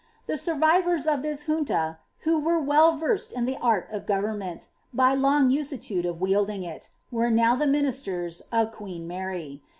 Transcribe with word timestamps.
The 0.25 0.35
survivors 0.35 1.05
of 1.05 1.21
this 1.21 1.43
Junta, 1.43 1.99
who 2.21 2.39
were 2.39 2.57
well 2.57 2.97
verged 2.97 3.33
in 3.33 3.45
thl^ 3.45 3.61
»rl 3.61 3.83
of 3.95 4.07
government, 4.07 4.67
hy 4.97 5.13
long 5.13 5.51
uselude 5.51 6.05
of 6.09 6.19
wielding 6.19 6.63
it, 6.63 6.89
were 7.11 7.29
now 7.29 7.55
the 7.55 7.65
minis 7.67 8.03
ters 8.03 8.41
of 8.51 8.71
queen 8.71 9.07
Mary. 9.07 9.61